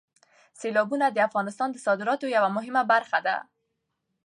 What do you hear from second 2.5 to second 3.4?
مهمه برخه ده.